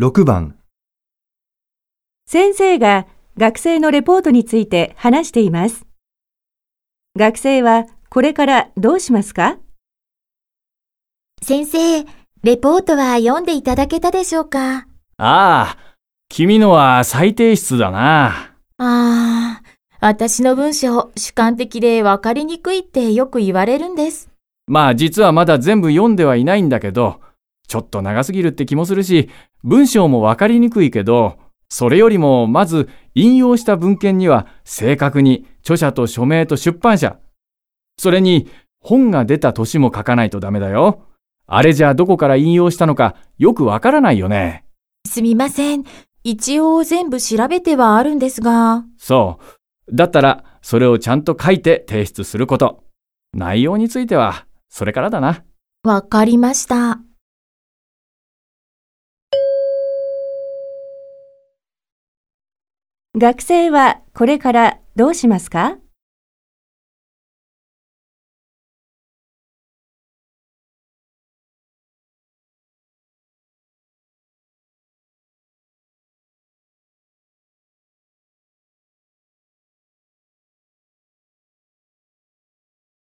[0.00, 0.56] 6番、
[2.24, 5.84] 先生が学生のレポートについて話しています。
[7.18, 9.58] 学生はこれからどうしますか？
[11.42, 12.06] 先生、
[12.42, 14.86] レポートは読んでいただけたでしょうか？
[15.18, 15.76] ああ、
[16.30, 18.54] 君のは再提出だな。
[18.78, 19.62] ああ、
[20.00, 24.30] 私の文章、主観的で分かりにくいってよく言われるんです。
[24.66, 27.20] まあ実はまだ全部読んではいないんだけど、
[27.70, 29.30] ちょっと長すぎるって気もするし、
[29.62, 37.20] 文章もわかりにくいけど、それよりもまず引用した文献には正確に著者と署名と出版社、
[37.96, 38.48] それに
[38.80, 41.06] 本が出た年も書かないとダメだよ。
[41.46, 44.64] あれじゃどこから引用したのかよくわからないよね。
[45.06, 45.84] すみません。
[46.24, 48.84] 一応全部調べてはあるんですが。
[48.98, 49.38] そ
[49.86, 49.94] う。
[49.94, 52.82] だったらそれをちゃんと書いて提出すること。
[53.32, 55.44] 内容についてはそれからだな。
[55.84, 56.98] わかりました。
[63.16, 65.78] 学生はこれからどうしますか？